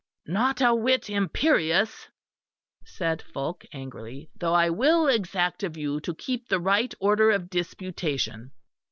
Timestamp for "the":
6.47-6.59